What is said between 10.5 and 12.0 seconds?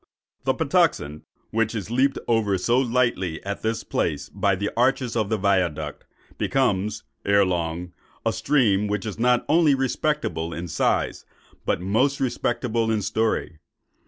in size, but